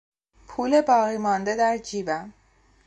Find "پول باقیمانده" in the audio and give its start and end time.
0.47-1.55